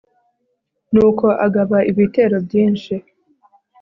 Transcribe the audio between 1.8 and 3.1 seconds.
ibitero byinshi